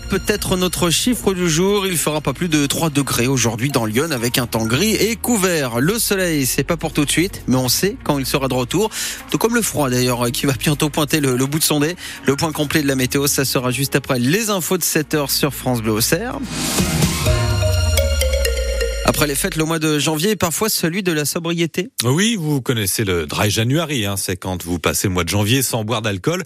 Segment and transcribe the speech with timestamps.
[0.00, 1.86] peut-être notre chiffre du jour.
[1.86, 5.16] Il fera pas plus de 3 degrés aujourd'hui dans Lyon avec un temps gris et
[5.16, 5.80] couvert.
[5.80, 8.54] Le soleil, c'est pas pour tout de suite, mais on sait quand il sera de
[8.54, 8.90] retour.
[9.30, 11.96] Tout comme le froid d'ailleurs, qui va bientôt pointer le, bout de son nez.
[12.24, 15.30] Le point complet de la météo, ça sera juste après les infos de 7 heures
[15.30, 16.38] sur France Bleu Auxerre.
[19.08, 21.88] Après les fêtes, le mois de janvier est parfois celui de la sobriété.
[22.02, 25.62] Oui, vous connaissez le dry January, hein, c'est quand vous passez le mois de janvier
[25.62, 26.42] sans boire d'alcool.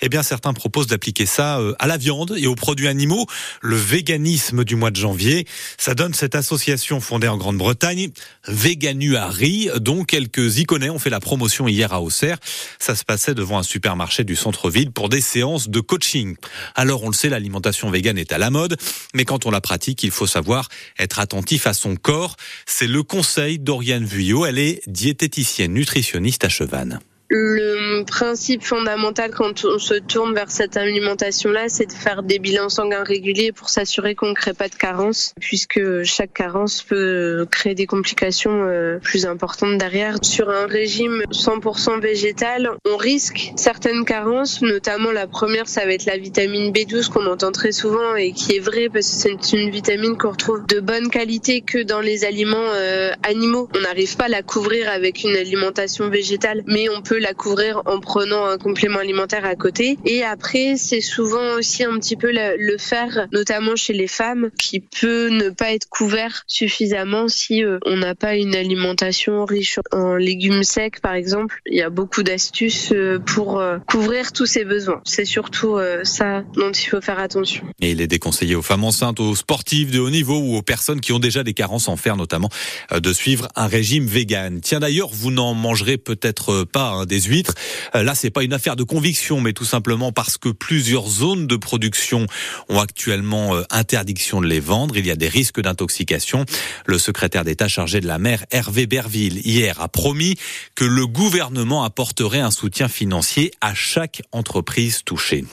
[0.00, 3.26] Eh bien, certains proposent d'appliquer ça euh, à la viande et aux produits animaux.
[3.62, 5.44] Le véganisme du mois de janvier,
[5.76, 8.10] ça donne cette association fondée en Grande-Bretagne,
[8.46, 12.38] Veganuary, dont quelques iconais ont fait la promotion hier à Auxerre.
[12.78, 16.36] Ça se passait devant un supermarché du centre-ville pour des séances de coaching.
[16.76, 18.76] Alors, on le sait, l'alimentation végane est à la mode,
[19.14, 22.36] mais quand on la pratique, il faut savoir être attentif à son corps.
[22.66, 24.46] C'est le conseil d'Oriane Vuillot.
[24.46, 27.00] Elle est diététicienne nutritionniste à Chevannes.
[27.36, 32.68] Le principe fondamental quand on se tourne vers cette alimentation-là, c'est de faire des bilans
[32.68, 37.74] sanguins réguliers pour s'assurer qu'on ne crée pas de carence, puisque chaque carence peut créer
[37.74, 40.18] des complications euh, plus importantes derrière.
[40.22, 46.06] Sur un régime 100% végétal, on risque certaines carences, notamment la première, ça va être
[46.06, 49.70] la vitamine B12 qu'on entend très souvent et qui est vrai parce que c'est une
[49.70, 53.68] vitamine qu'on retrouve de bonne qualité que dans les aliments euh, animaux.
[53.76, 57.82] On n'arrive pas à la couvrir avec une alimentation végétale, mais on peut la couvrir
[57.86, 59.98] en prenant un complément alimentaire à côté.
[60.04, 64.80] Et après, c'est souvent aussi un petit peu le, faire, notamment chez les femmes, qui
[64.80, 70.16] peut ne pas être couvert suffisamment si euh, on n'a pas une alimentation riche en
[70.16, 71.60] légumes secs, par exemple.
[71.66, 75.00] Il y a beaucoup d'astuces euh, pour euh, couvrir tous ces besoins.
[75.04, 77.64] C'est surtout ça dont il faut faire attention.
[77.80, 81.00] Et il est déconseillé aux femmes enceintes, aux sportifs de haut niveau ou aux personnes
[81.00, 82.50] qui ont déjà des carences en fer, notamment,
[82.94, 84.60] de suivre un régime vegan.
[84.60, 87.54] Tiens d'ailleurs, vous n'en mangerez peut-être pas hein, des huîtres.
[87.94, 91.46] Euh, là, c'est pas une affaire de conviction, mais tout simplement parce que plusieurs zones
[91.46, 92.26] de production
[92.68, 94.96] ont actuellement euh, interdiction de les vendre.
[94.96, 96.44] Il y a des risques d'intoxication.
[96.86, 100.36] Le secrétaire d'État chargé de la mer, Hervé Berville, hier a promis
[100.74, 105.44] que le gouvernement apporterait un soutien financier à chaque entreprise touchée.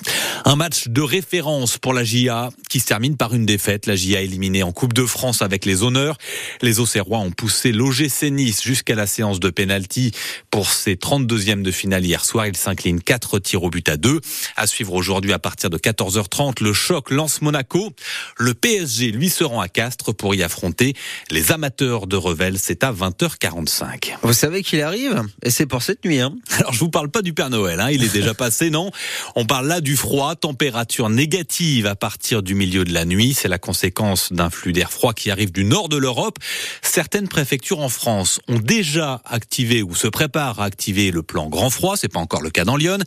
[0.46, 3.86] Un match de référence pour la GIA qui se termine par une défaite.
[3.86, 6.18] La GIA éliminée en Coupe de France avec les honneurs.
[6.62, 10.12] Les Auxerrois ont poussé l'OGC Nice jusqu'à la séance de pénalty
[10.50, 10.96] pour ses
[11.42, 12.48] 32e de finale hier soir.
[12.48, 14.22] Il s'incline 4 tirs au but à 2.
[14.56, 17.92] À suivre aujourd'hui à partir de 14h30, le choc lance Monaco.
[18.38, 20.94] Le PSG, lui, se rend à Castres pour y affronter
[21.30, 22.58] les amateurs de Revel.
[22.60, 24.18] C'est à 20h45.
[24.22, 26.20] Vous savez qu'il arrive Et c'est pour cette nuit.
[26.20, 26.36] Hein.
[26.60, 27.80] Alors, je vous parle pas du Père Noël.
[27.80, 27.90] Hein.
[27.92, 28.92] Il est déjà passé, non?
[29.36, 33.34] On parle là du froid, température négative à partir du milieu de la nuit.
[33.34, 36.38] C'est la conséquence d'un flux d'air froid qui arrive du nord de l'Europe.
[36.82, 41.70] Certaines préfectures en France ont déjà activé ou se préparent à activer le plan grand
[41.70, 42.98] froid, c'est pas encore le cas dans Lyon.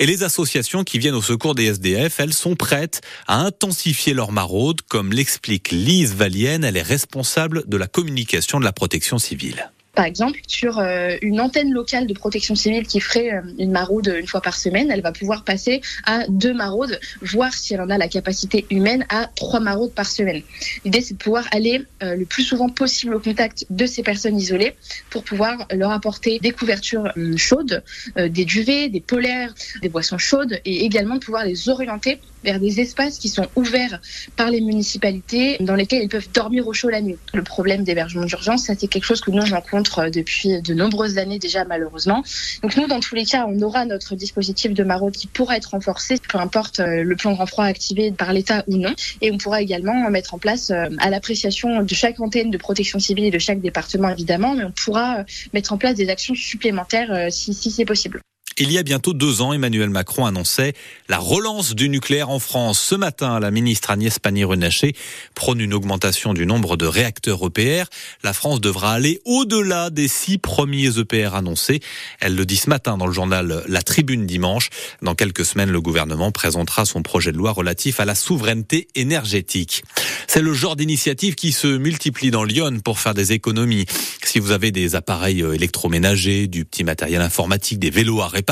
[0.00, 4.32] Et les associations qui viennent au secours des SDF, elles sont prêtes à intensifier leur
[4.32, 9.70] maraude, comme l'explique Lise Valienne, elle est responsable de la communication de la protection civile
[9.98, 14.14] par exemple, sur euh, une antenne locale de protection civile qui ferait euh, une maraude
[14.16, 17.90] une fois par semaine, elle va pouvoir passer à deux maraudes, voire si elle en
[17.90, 20.42] a la capacité humaine, à trois maraudes par semaine.
[20.84, 24.38] L'idée, c'est de pouvoir aller euh, le plus souvent possible au contact de ces personnes
[24.38, 24.76] isolées
[25.10, 27.82] pour pouvoir leur apporter des couvertures chaudes,
[28.16, 32.80] des duvets, des polaires, des boissons chaudes et également de pouvoir les orienter vers des
[32.80, 34.00] espaces qui sont ouverts
[34.36, 37.16] par les municipalités dans lesquels ils peuvent dormir au chaud la nuit.
[37.34, 41.38] Le problème d'hébergement d'urgence, ça c'est quelque chose que nous rencontre depuis de nombreuses années
[41.38, 42.22] déjà malheureusement.
[42.62, 45.70] Donc nous, dans tous les cas, on aura notre dispositif de maraude qui pourra être
[45.70, 48.94] renforcé, peu importe euh, le plan grand froid activé par l'État ou non.
[49.20, 52.98] Et on pourra également mettre en place euh, à l'appréciation de chaque antenne de protection
[52.98, 56.34] civile et de chaque département évidemment, mais on pourra euh, mettre en place des actions
[56.34, 58.20] supplémentaires si, si c'est possible.
[58.60, 60.72] Il y a bientôt deux ans, Emmanuel Macron annonçait
[61.08, 62.80] la relance du nucléaire en France.
[62.80, 64.96] Ce matin, la ministre Agnès Pannier-Runacher
[65.36, 67.84] prône une augmentation du nombre de réacteurs EPR.
[68.24, 71.78] La France devra aller au-delà des six premiers EPR annoncés.
[72.18, 74.70] Elle le dit ce matin dans le journal La Tribune dimanche.
[75.02, 79.84] Dans quelques semaines, le gouvernement présentera son projet de loi relatif à la souveraineté énergétique.
[80.26, 83.86] C'est le genre d'initiative qui se multiplie dans Lyon pour faire des économies.
[84.24, 88.47] Si vous avez des appareils électroménagers, du petit matériel informatique, des vélos à réparer,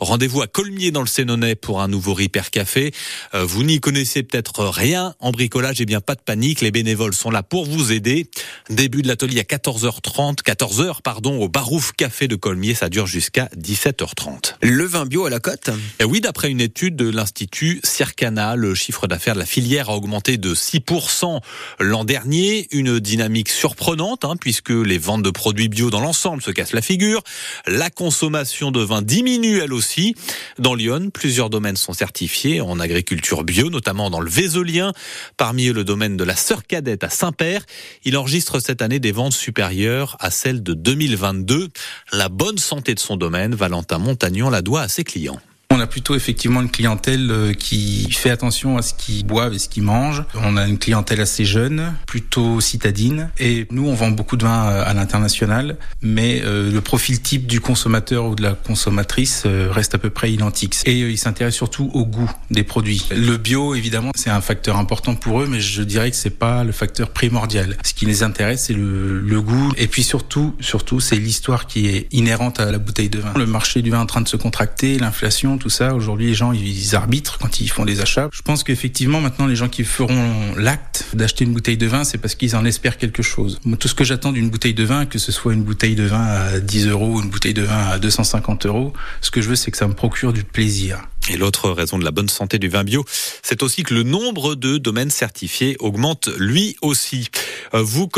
[0.00, 2.92] Rendez-vous à Colmier dans le Sénonais pour un nouveau Ripper Café.
[3.34, 6.70] Euh, vous n'y connaissez peut-être rien en bricolage, et eh bien pas de panique, les
[6.70, 8.28] bénévoles sont là pour vous aider.
[8.68, 13.48] Début de l'atelier à 14h30, 14h pardon, au Barouf Café de Colmier, ça dure jusqu'à
[13.56, 14.54] 17h30.
[14.62, 15.68] Le vin bio à la cote?
[15.68, 19.90] Et eh Oui, d'après une étude de l'Institut Circana, le chiffre d'affaires de la filière
[19.90, 21.40] a augmenté de 6%
[21.78, 26.50] l'an dernier, une dynamique surprenante hein, puisque les ventes de produits bio dans l'ensemble se
[26.50, 27.22] cassent la figure,
[27.66, 30.14] la consommation de vin diminue diminue elle aussi.
[30.58, 34.94] Dans Lyon, plusieurs domaines sont certifiés en agriculture bio, notamment dans le Vésolien.
[35.36, 37.66] Parmi eux, le domaine de la Sœur Cadette à Saint-Père.
[38.04, 41.68] Il enregistre cette année des ventes supérieures à celles de 2022.
[42.12, 45.40] La bonne santé de son domaine, Valentin Montagnon la doit à ses clients.
[45.78, 49.60] On a plutôt effectivement une clientèle euh, qui fait attention à ce qu'ils boivent et
[49.60, 50.24] ce qu'ils mangent.
[50.34, 53.30] On a une clientèle assez jeune, plutôt citadine.
[53.38, 57.46] Et nous, on vend beaucoup de vin euh, à l'international, mais euh, le profil type
[57.46, 60.74] du consommateur ou de la consommatrice reste à peu près identique.
[60.84, 63.06] Et ils s'intéressent surtout au goût des produits.
[63.14, 66.64] Le bio, évidemment, c'est un facteur important pour eux, mais je dirais que c'est pas
[66.64, 67.76] le facteur primordial.
[67.84, 69.72] Ce qui les intéresse, c'est le, goût.
[69.76, 73.32] Et puis surtout, surtout, c'est l'histoire qui est inhérente à la bouteille de vin.
[73.36, 75.56] Le marché du vin en train de se contracter, l'inflation,
[75.94, 78.28] Aujourd'hui, les gens, ils arbitrent quand ils font des achats.
[78.32, 82.18] Je pense qu'effectivement, maintenant, les gens qui feront l'acte d'acheter une bouteille de vin, c'est
[82.18, 83.60] parce qu'ils en espèrent quelque chose.
[83.78, 86.24] Tout ce que j'attends d'une bouteille de vin, que ce soit une bouteille de vin
[86.24, 89.56] à 10 euros ou une bouteille de vin à 250 euros, ce que je veux,
[89.56, 91.02] c'est que ça me procure du plaisir.
[91.30, 93.04] Et l'autre raison de la bonne santé du vin bio,
[93.42, 97.28] c'est aussi que le nombre de domaines certifiés augmente lui aussi.
[97.74, 98.08] Euh, vous,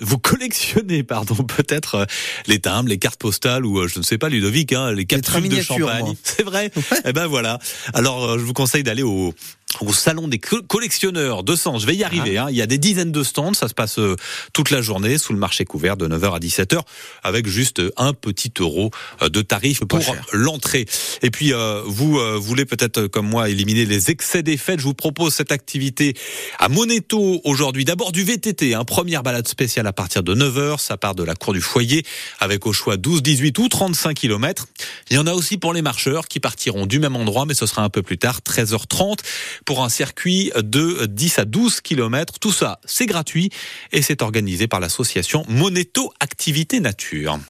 [0.00, 2.04] vous collectionnez pardon peut-être euh,
[2.46, 5.48] les timbres, les cartes postales ou euh, je ne sais pas Ludovic, hein, les capsules
[5.48, 6.14] de champagne.
[6.22, 6.70] C'est vrai.
[7.04, 7.58] Eh ben voilà.
[7.94, 9.32] Alors je vous conseille d'aller au
[9.80, 11.78] au salon des collectionneurs de sang.
[11.78, 12.38] Je vais y arriver.
[12.38, 12.44] Ah.
[12.44, 12.48] Hein.
[12.50, 13.54] Il y a des dizaines de stands.
[13.54, 14.16] Ça se passe euh,
[14.52, 16.80] toute la journée sous le marché couvert de 9h à 17h
[17.22, 18.90] avec juste un petit euro
[19.22, 20.00] euh, de tarif pour
[20.32, 20.86] l'entrée.
[21.22, 24.80] Et puis, euh, vous voulez peut-être, comme moi, éliminer les excès des fêtes.
[24.80, 26.14] Je vous propose cette activité
[26.58, 27.84] à Moneto aujourd'hui.
[27.84, 28.74] D'abord du VTT.
[28.74, 28.84] Hein.
[28.84, 30.78] Première balade spéciale à partir de 9h.
[30.80, 32.04] Ça part de la cour du foyer
[32.40, 34.66] avec au choix 12, 18 ou 35 km.
[35.10, 37.66] Il y en a aussi pour les marcheurs qui partiront du même endroit, mais ce
[37.66, 39.18] sera un peu plus tard, 13h30
[39.64, 42.38] pour un circuit de 10 à 12 km.
[42.38, 43.50] Tout ça, c'est gratuit
[43.92, 47.38] et c'est organisé par l'association Moneto Activité Nature.